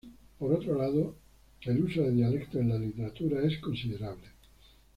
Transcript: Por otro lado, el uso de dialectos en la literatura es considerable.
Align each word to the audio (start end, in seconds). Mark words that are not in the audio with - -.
Por 0.39 0.51
otro 0.53 0.75
lado, 0.75 1.15
el 1.61 1.83
uso 1.83 2.01
de 2.01 2.11
dialectos 2.13 2.59
en 2.61 2.69
la 2.69 2.79
literatura 2.79 3.43
es 3.45 3.59
considerable. 3.59 4.25